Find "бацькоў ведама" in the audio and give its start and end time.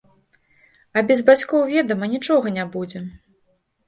1.27-2.07